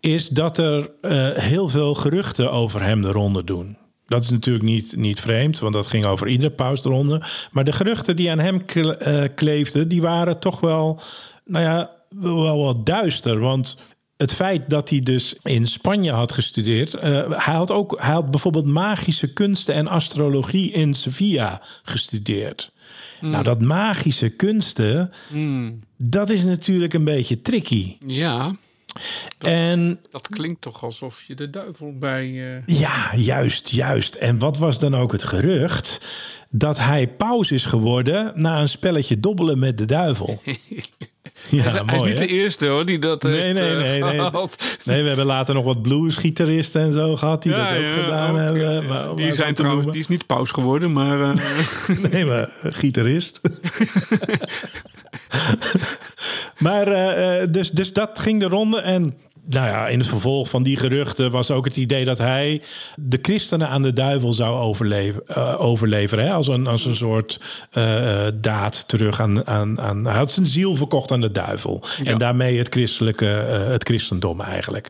[0.00, 0.90] is dat er
[1.34, 3.76] heel veel geruchten over hem de ronde doen.
[4.12, 7.22] Dat is natuurlijk niet, niet vreemd, want dat ging over iedere paus de ronde.
[7.50, 9.88] Maar de geruchten die aan hem eh, kleefden...
[9.88, 11.00] die waren toch wel,
[11.44, 13.38] nou ja, wel wat duister.
[13.38, 13.76] Want
[14.16, 16.94] het feit dat hij dus in Spanje had gestudeerd.
[16.94, 22.72] eh, hij, had ook, hij had bijvoorbeeld magische kunsten en astrologie in Sevilla gestudeerd.
[23.20, 25.10] Nou, dat magische kunsten,
[25.96, 27.96] dat is natuurlijk een beetje tricky.
[28.06, 28.56] Ja,
[29.38, 32.24] En dat klinkt toch alsof je de duivel bij...
[32.66, 34.14] eh, ja, juist, juist.
[34.14, 36.06] En wat was dan ook het gerucht?
[36.50, 40.40] Dat hij paus is geworden na een spelletje dobbelen met de duivel.
[41.48, 42.26] Ja, hij is mooi niet hè?
[42.26, 44.30] de eerste hoor die dat Nee, heeft nee, eh, nee, nee.
[44.84, 48.86] Nee, we hebben later nog wat bluesgitaristen en zo gehad die dat ook gedaan hebben.
[48.86, 51.32] Maar- die, zijn trouwens, die is niet paus geworden, maar eh,
[52.10, 53.40] Nee, maar gitarist.
[56.58, 58.80] maar eh, eh, dus, dus dat ging de ronde.
[58.80, 59.14] En
[59.44, 62.62] nou ja, in het vervolg van die geruchten was ook het idee dat hij
[62.96, 66.24] de christenen aan de duivel zou overleven, eh, overleveren.
[66.24, 66.32] Hè?
[66.32, 67.40] Als, een, als een soort
[68.34, 70.04] daad terug aan, aan, aan.
[70.04, 71.82] Hij had zijn ziel verkocht aan de duivel.
[72.04, 74.88] En daarmee het christelijke, het christendom eigenlijk.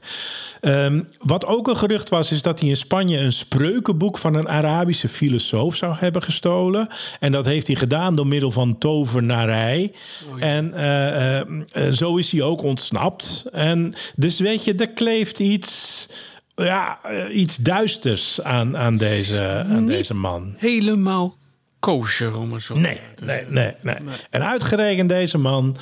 [0.63, 4.49] Ehm, wat ook een gerucht was, is dat hij in Spanje een spreukenboek van een
[4.49, 6.89] Arabische filosoof zou hebben gestolen.
[7.21, 9.93] En dat heeft hij gedaan door middel van tovernarij.
[10.39, 13.45] En eh, eh, eh, zo is hij ook ontsnapt.
[13.53, 16.09] En dus weet je, er kleeft iets,
[16.55, 16.99] ja,
[17.31, 20.55] iets duisters aan, aan, deze, aan deze man.
[20.57, 21.37] helemaal
[21.79, 23.97] kosher om het zo Nee, nee, nee, nee.
[24.31, 25.77] En uitgerekend deze man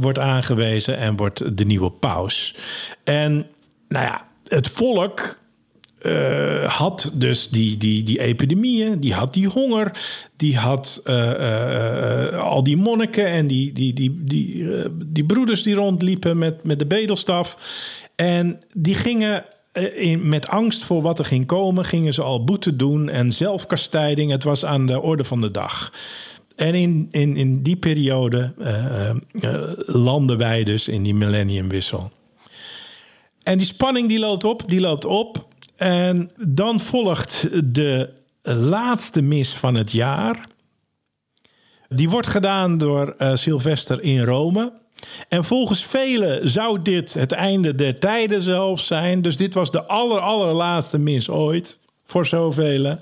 [0.00, 2.54] wordt aangewezen en wordt de nieuwe paus.
[3.04, 3.46] En
[3.90, 5.38] nou ja, het volk
[6.00, 9.92] eh, had dus die, die, die epidemieën, die had die honger,
[10.36, 14.66] die had eh, eh, al die monniken en die, die, die, die,
[15.06, 17.56] die broeders die rondliepen met, met de bedelstaf.
[18.16, 19.44] En die gingen
[19.94, 24.30] in, met angst voor wat er ging komen, gingen ze al boete doen en zelfkastijding.
[24.30, 25.92] Het was aan de orde van de dag.
[26.56, 28.52] En in, in, in die periode
[29.86, 32.10] landen wij dus in die millenniumwissel.
[33.50, 35.46] En die spanning die loopt op, die loopt op.
[35.76, 38.10] En dan volgt de
[38.42, 40.46] laatste mis van het jaar.
[41.88, 44.72] Die wordt gedaan door eh, Sylvester in Rome.
[45.28, 49.22] En volgens velen zou dit het einde der tijden zelf zijn.
[49.22, 51.78] Dus dit was de aller, allerlaatste mis ooit.
[52.04, 52.98] Voor zoveel.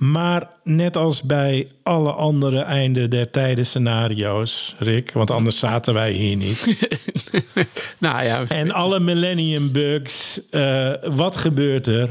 [0.00, 6.12] Maar net als bij alle andere einde der tijden scenario's, Rick, want anders zaten wij
[6.12, 6.66] hier niet.
[7.98, 12.08] Nou ja, En alle millennium bugs, eh, wat gebeurt er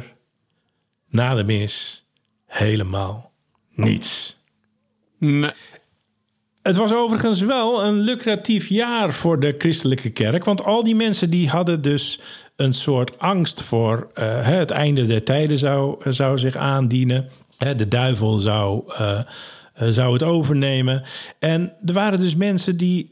[1.09, 2.03] na de mis?
[2.45, 3.31] Helemaal
[3.75, 4.35] niets.
[5.17, 5.51] nee.
[6.61, 10.43] Het was overigens wel een lucratief jaar voor de christelijke kerk.
[10.43, 12.19] Want al die mensen die hadden dus
[12.55, 17.29] een soort angst voor eh, het einde der tijden zou, zou zich aandienen.
[17.59, 19.19] De duivel zou, eh,
[19.73, 21.03] eh, zou het overnemen.
[21.39, 23.11] En er waren dus mensen die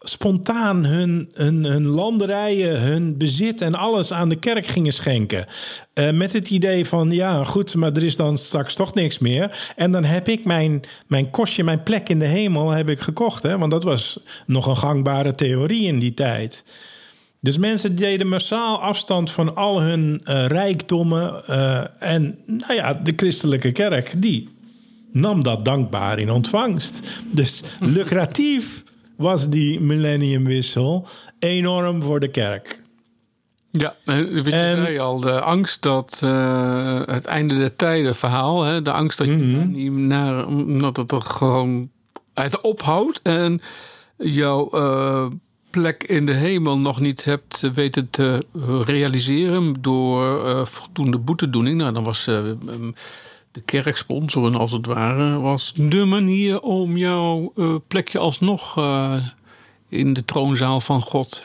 [0.00, 5.46] spontaan hun, hun, hun landerijen, hun bezit en alles aan de kerk gingen schenken.
[5.94, 9.72] Eh, met het idee van, ja goed, maar er is dan straks toch niks meer.
[9.76, 13.42] En dan heb ik mijn, mijn kostje, mijn plek in de hemel heb ik gekocht.
[13.42, 13.58] Hè?
[13.58, 16.64] Want dat was nog een gangbare theorie in die tijd.
[17.44, 21.46] Dus mensen deden massaal afstand van al hun eh, rijkdommen.
[21.46, 24.48] eh, en nou ja, de christelijke kerk, die
[25.12, 27.00] nam dat dankbaar in ontvangst.
[27.32, 27.62] Dus
[27.96, 28.82] lucratief
[29.16, 31.06] was die millenniumwissel
[31.38, 32.82] enorm voor de kerk.
[33.70, 36.20] Ja, eh, wat je En- zei al, de angst dat
[37.06, 39.70] het einde der tijden verhaal, hè, de angst dat je Mhm.
[39.70, 40.46] niet naar,
[40.78, 41.90] dat het er gewoon
[42.34, 43.60] uit ophoudt en
[44.18, 44.70] jouw
[45.74, 48.46] plek in de hemel nog niet hebt weten te
[48.84, 51.78] realiseren door eh, voldoende boetedoening.
[51.78, 52.42] Nou, dan was eh,
[53.54, 59.16] de kerk sponsoren als het ware, was de manier om jouw eh, plekje alsnog eh,
[59.88, 61.44] in de troonzaal van God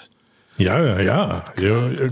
[0.56, 1.44] Ja, ja, ja.
[1.56, 2.12] Je,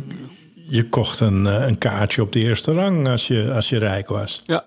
[0.53, 4.07] je, kocht een, eh, een kaartje op de eerste rang als je, als je rijk
[4.07, 4.43] was.
[4.45, 4.65] Ja,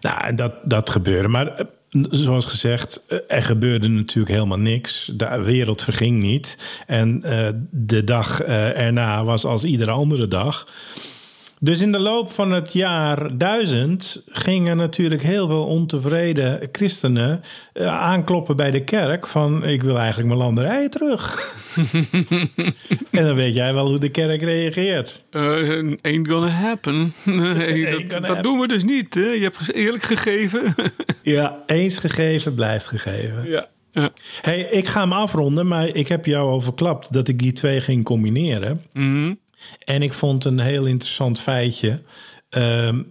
[0.00, 1.28] Nou, en dat, dat gebeurde.
[1.28, 1.66] Maar eh,
[2.10, 5.10] zoals gezegd, eh, er gebeurde natuurlijk helemaal niks.
[5.14, 6.56] De wereld verging niet.
[6.86, 10.66] En eh, de dag eh, erna was als iedere andere dag.
[11.64, 17.86] Dus in de loop van het jaar 1000 gingen natuurlijk heel veel ontevreden christenen eh,
[17.86, 21.36] aankloppen bij de kerk van ik wil eigenlijk mijn landerijen terug.
[23.10, 25.22] en dan weet jij wel hoe de kerk reageert.
[25.30, 27.12] Uh, ain't gonna happen.
[27.24, 28.42] Nee, dat, gonna dat happen.
[28.42, 29.14] doen we dus niet.
[29.14, 29.30] Hè?
[29.30, 30.74] Je hebt eerlijk gegeven.
[31.22, 33.48] Ja, eens gegeven blijft gegeven.
[33.48, 33.68] ja.
[33.92, 34.10] ja.
[34.40, 37.80] Hey, ik ga hem afronden, maar ik heb jou al verklapt dat ik die twee
[37.80, 38.82] ging combineren.
[38.92, 39.32] Mhm.
[39.84, 42.02] En ik vond een heel interessant feitje.
[42.48, 43.02] Ehm,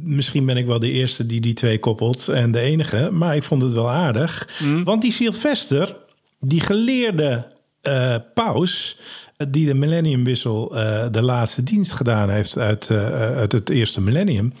[0.00, 3.42] misschien ben ik wel de eerste die die twee koppelt en de enige, maar ik
[3.42, 4.48] vond het wel aardig.
[4.84, 5.96] Want die Sylvester,
[6.40, 7.54] die geleerde
[7.86, 8.98] eh, paus,
[9.36, 14.52] eh, die de millenniumwissel eh, de laatste dienst gedaan heeft uit, uit het eerste millennium.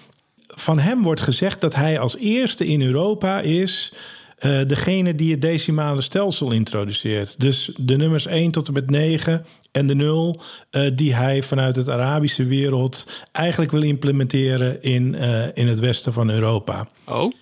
[0.46, 3.92] Van hem wordt gezegd dat hij als eerste in Europa is
[4.36, 7.40] eh, degene die het decimale stelsel introduceert.
[7.40, 11.76] Dus de nummers 1 tot en met 9 en de 0 eh, die hij vanuit
[11.76, 16.88] het Arabische wereld eigenlijk wil implementeren in, eh, in het westen van Europa.
[17.04, 17.32] Oh.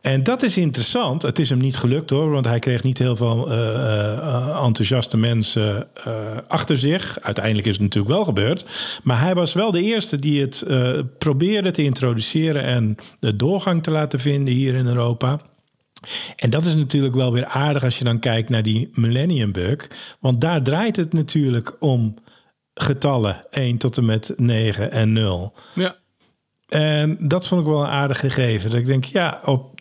[0.00, 1.22] En dat is interessant.
[1.22, 3.50] Het is hem niet gelukt hoor, want hij kreeg niet heel veel
[4.62, 5.88] enthousiaste mensen
[6.48, 7.20] achter zich.
[7.20, 8.64] Uiteindelijk is het natuurlijk wel gebeurd.
[9.02, 10.64] Maar hij was wel de eerste die het
[11.18, 15.40] probeerde te introduceren en de doorgang te laten vinden hier in Europa.
[16.36, 19.88] En dat is natuurlijk wel weer aardig als je dan kijkt naar die Millennium Bug.
[20.20, 22.14] Want daar draait het natuurlijk om
[22.74, 25.54] getallen 1 tot en met 9 en 0.
[25.74, 25.96] Ja.
[26.68, 28.70] En dat vond ik wel een aardig gegeven.
[28.70, 29.80] Dat ik denk, ja, op,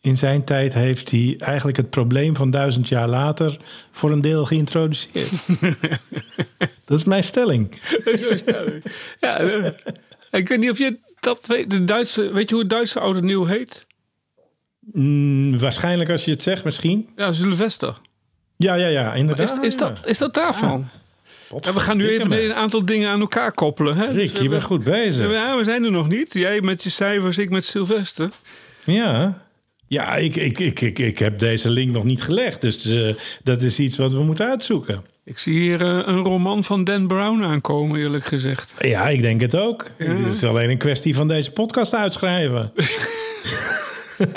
[0.00, 3.58] in zijn tijd heeft hij eigenlijk het probleem van duizend jaar later
[3.92, 5.30] voor een deel geïntroduceerd.
[6.84, 7.80] dat is mijn stelling.
[8.04, 8.82] Zo is het.
[9.20, 9.70] ja eh,
[10.30, 11.70] ik weet niet of je dat weet.
[11.70, 13.86] De Duitse, weet je hoe het Duitse oude nieuw heet?
[14.92, 17.08] Mm, waarschijnlijk als je het zegt, misschien.
[17.16, 17.94] Ja, Sylvester.
[18.56, 19.64] Ja, ja, ja, Is, inderdaad.
[19.64, 20.88] is, dat, is dat daarvan?
[21.60, 23.96] En we gaan nu even een aantal dingen aan elkaar koppelen.
[23.96, 24.06] Hè?
[24.06, 25.32] Rick, je bent goed bezig.
[25.32, 26.34] Ja, we zijn er nog niet.
[26.34, 28.30] Jij met je cijfers, ik met Sylvester.
[28.84, 29.42] Ja.
[29.86, 32.60] Ja, ik, ik, ik, ik, ik heb deze link nog niet gelegd.
[32.60, 35.04] Dus eh, dat is iets wat we moeten uitzoeken.
[35.24, 38.74] Ik zie hier eh, een roman van Dan Brown aankomen, eerlijk gezegd.
[38.78, 39.90] Ja, ik denk het ook.
[39.96, 42.72] Het is alleen een kwestie van deze podcast uitschrijven.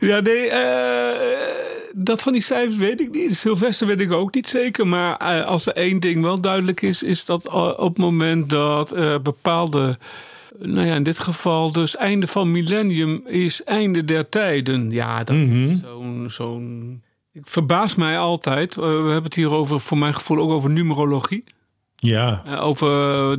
[0.00, 1.18] Ja, nee, eh,
[1.94, 3.36] dat van die cijfers weet ik niet.
[3.36, 4.86] Sylvester weet ik ook niet zeker.
[4.86, 8.48] Maar eh, als er één ding wel duidelijk is, is dat eh, op het moment
[8.48, 9.98] dat bepaalde.
[10.58, 14.90] Nou ja, in dit geval dus einde van millennium is einde der tijden.
[14.90, 16.26] Ja, dat is zo'n...
[16.28, 17.02] zo'n
[17.32, 18.74] ik verbaas mij altijd.
[18.74, 21.44] we hebben het hier over, voor mijn gevoel, ook over numerologie.
[22.00, 22.88] Ja, Eh, over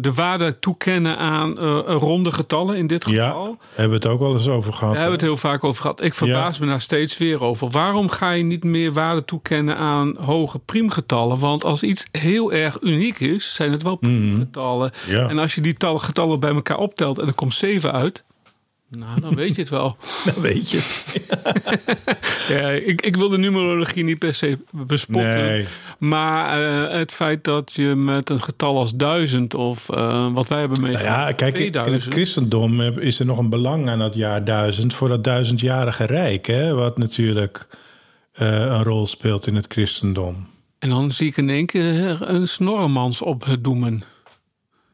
[0.01, 3.27] de waarde toekennen aan eh, ronde getallen in dit ja.
[3.27, 3.57] geval.
[3.69, 4.93] Hebben we het ook wel eens over gehad.
[4.93, 6.01] Daar hebben we het heel vaak over gehad.
[6.03, 7.69] Ik verbaas me daar steeds weer over.
[7.69, 11.39] Waarom ga je niet meer waarde toekennen aan hoge priemgetallen?
[11.39, 14.91] Want als iets heel erg uniek is, zijn het wel priemgetallen.
[15.05, 15.15] Mhm.
[15.15, 15.27] Ja.
[15.29, 18.23] En als je die tal- getallen bij elkaar optelt en er komt 7 uit...
[18.89, 19.97] Nou, dan weet je het wel.
[20.25, 20.79] Dat weet je.
[22.49, 25.45] Ja, ik, ik wil de numerologie niet per se bespotten.
[25.45, 25.65] Nee.
[25.97, 30.59] Maar eh, het feit dat je met een getal als duizend of eh, wat wij
[30.59, 32.13] hebben Nou meegemaakt, ja, kijk, in het 2000.
[32.13, 36.73] christendom is er nog een belang aan dat jaar duizend voor dat duizendjarige rijk, hè,
[36.73, 37.67] wat natuurlijk
[38.31, 40.47] eh, een rol speelt in het christendom.
[40.79, 44.03] En dan zie ik in één keer een snorremans opdoemen.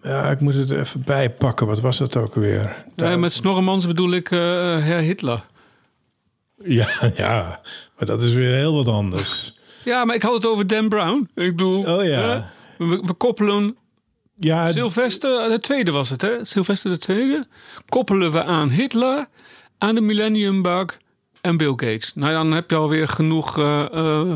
[0.05, 1.67] Ja, ik moet het er even bijpakken.
[1.67, 2.85] Wat was dat ook weer?
[2.95, 4.39] Ja, met snorremans bedoel ik eh
[4.83, 5.43] Herr Hitler.
[6.63, 7.59] Ja, ja,
[7.97, 9.53] maar dat is weer heel wat anders.
[9.83, 11.29] Ja, maar ik had het over Dan Brown.
[11.35, 12.51] Ik bedoel, Oh ja.
[12.77, 13.77] we, we koppelen
[14.39, 16.31] Ja, Sylvester, de tweede was het, hè?
[16.45, 17.47] Sylvester de tweede.
[17.89, 19.25] Koppelen we aan Hitler,
[19.77, 20.97] aan de Millennium Bug
[21.41, 22.11] en Bill Gates.
[22.15, 24.31] Nou, dan heb je alweer genoeg eh,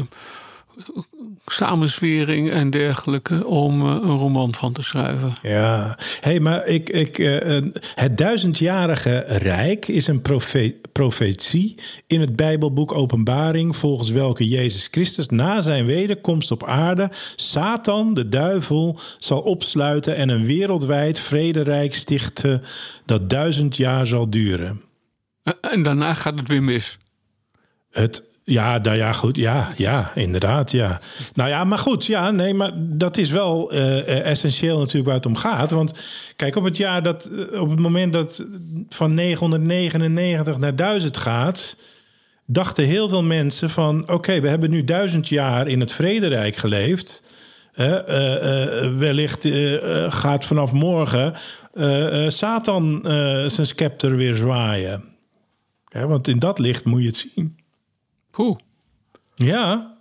[1.46, 5.36] samenswering en dergelijke om eh, een roman van te schrijven.
[5.42, 7.66] Ja, hey, maar ik, ik, eh, eh,
[7.96, 11.76] het duizendjarige rijk is een profe profetie
[12.08, 18.30] in het Bijbelboek Openbaring, volgens welke Jezus Christus na zijn wederkomst op aarde Satan, de
[18.30, 22.64] duivel, zal opsluiten en een wereldwijd vrederijk stichten
[23.06, 24.82] dat duizend jaar zal duren.
[25.62, 26.98] En daarna gaat het weer mis.
[27.92, 29.36] Het, ja, nou ja, goed.
[29.36, 31.00] Ja, ja, inderdaad, ja.
[31.34, 35.26] Nou ja, maar goed, ja, nee, maar dat is wel eh, essentieel natuurlijk waar het
[35.26, 35.72] om gaat.
[35.72, 36.04] Want
[36.36, 38.46] kijk, op het jaar dat, eh, op het moment dat
[38.90, 41.78] van 999 naar 1000 gaat,
[42.46, 47.24] dachten heel veel mensen van, oké, we hebben nu duizend jaar in het Vrederijk geleefd.
[47.74, 47.86] Eh,
[48.98, 49.48] wellicht
[50.10, 51.34] gaat vanaf morgen
[52.28, 53.00] Satan
[53.48, 55.04] zijn scepter weer zwaaien.
[55.92, 57.59] Want in dat licht moet je het zien.
[58.32, 58.58] Poeh,
[59.36, 59.94] Ja,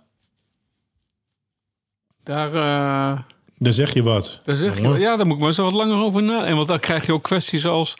[2.23, 3.19] daar, eh,
[3.57, 4.41] dan zeg je wat.
[4.45, 6.55] daar zeg je, ja, daar moet ik maar eens wat langer over nadenken.
[6.55, 7.93] Want dan krijg je ook kwesties als,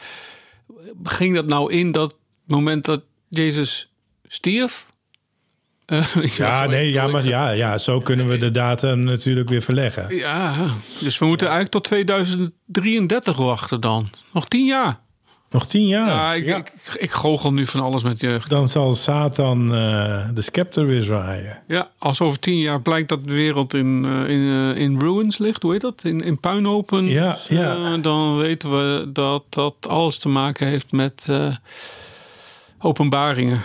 [1.04, 2.16] ging dat nou in dat
[2.46, 3.92] moment dat Jezus
[4.28, 4.88] stierf?
[6.38, 10.16] Ja, nee, ik- ja, maar ja, ja, zo kunnen we de datum natuurlijk weer verleggen.
[10.16, 10.56] Ja,
[11.00, 14.10] dus we moeten eigenlijk tot 2033 wachten dan.
[14.34, 15.00] Nog tien jaar.
[15.50, 16.08] Nog tien jaar.
[16.08, 18.40] Ja, ik, Ik, ik goochel nu van alles met je.
[18.48, 21.62] Dan zal Satan eh, de scepter weer zwaaien.
[21.68, 25.38] Ja, als over tien jaar blijkt dat de wereld in, eh, in, eh, in ruins
[25.38, 26.04] ligt, hoe heet dat?
[26.04, 27.06] In, in puinhopen.
[27.06, 27.98] Ja, ja.
[27.98, 31.28] dan weten we dat dat alles te maken heeft met
[32.80, 33.62] openbaringen.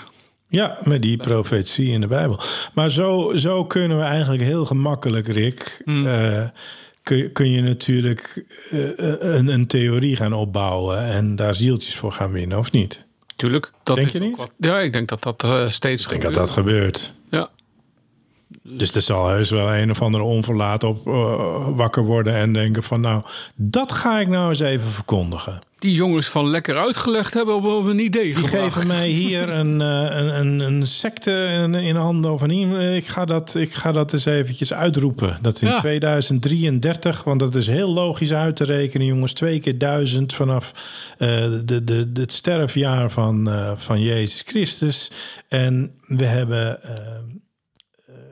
[0.55, 2.41] Ja, met die profetie in de Bijbel.
[2.75, 5.83] Maar zo, zo kunnen we eigenlijk heel gemakkelijk, Rick...
[5.85, 6.43] eh,
[7.05, 8.81] kun, kun je natuurlijk eh,
[9.19, 10.99] een, een theorie gaan opbouwen...
[10.99, 13.05] en daar zieltjes voor gaan winnen, of niet?
[13.37, 13.71] Tuurlijk.
[13.83, 14.37] Dat Denk je niet?
[14.37, 17.13] wat- ja, ik denk dat dat eh, steeds Ik denk dat dat gebeurt.
[17.31, 17.49] Ja.
[18.63, 22.83] Dus er zal heus wel een of andere onverlaat op eh, wakker worden en denken
[22.83, 23.23] van nou,
[23.55, 25.61] dat ga ik nou eens even verkondigen.
[25.85, 28.73] Die jongens van lekker uitgelegd hebben op, een idee Die gebracht.
[28.73, 31.31] geven mij hier een, eh, een, een, een secte
[31.63, 35.39] in, in handen of een e- ik ga, dat, ik ga dat eens eventjes uitroepen.
[35.43, 35.79] Dat in Ja.
[35.81, 39.33] 2033, want dat is heel logisch uit te rekenen, jongens.
[39.33, 40.73] Twee keer duizend vanaf
[41.19, 41.29] eh,
[41.65, 45.11] de, de, de, het sterfjaar van, eh, van Jezus Christus.
[45.49, 46.81] En we hebben...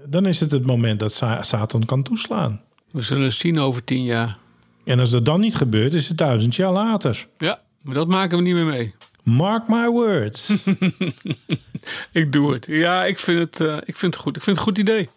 [0.09, 2.61] dan is het het moment dat Sa- Satan kan toeslaan.
[2.91, 4.41] We zullen zien over tien jaar.
[4.85, 7.27] En als dat dan niet gebeurt, is het duizend jaar later.
[7.39, 8.95] Ja, maar dat maken we niet meer mee.
[9.23, 10.51] Mark my words.
[12.13, 12.67] Ik doe het.
[12.67, 14.37] Ja, ik vind het, eh, ik vind het goed.
[14.37, 15.11] Ik vind het een goed idee.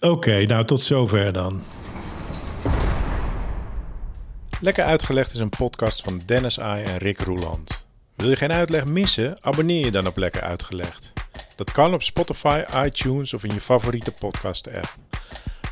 [0.00, 1.62] Oké, nou tot zover dan.
[4.60, 7.84] Lekker Uitgelegd is een podcast van Dennis Ai en Rick Roeland.
[8.16, 9.36] Wil je geen uitleg missen?
[9.40, 11.12] Abonneer je dan op Lekker Uitgelegd.
[11.56, 14.96] Dat kan op Spotify, iTunes of in je favoriete podcast app.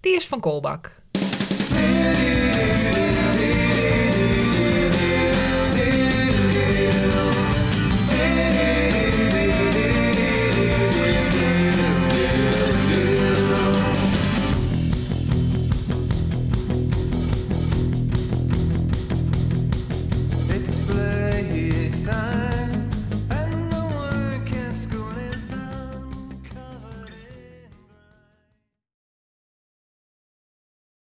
[0.00, 0.99] die is van Kolbak.